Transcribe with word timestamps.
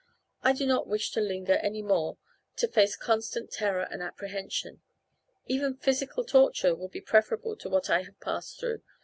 I 0.41 0.53
do 0.53 0.65
not 0.65 0.87
wish 0.87 1.11
to 1.11 1.21
linger 1.21 1.57
any 1.57 1.83
more 1.83 2.17
to 2.55 2.67
face 2.67 2.95
constant 2.95 3.51
terror 3.51 3.87
and 3.91 4.01
apprehension. 4.01 4.81
Even 5.45 5.77
physical 5.77 6.23
torture 6.23 6.73
would 6.73 6.89
be 6.89 7.01
preferable 7.01 7.55
to 7.57 7.69
what 7.69 7.87
I 7.87 8.01
have 8.01 8.19
passed 8.19 8.59
through. 8.59 8.81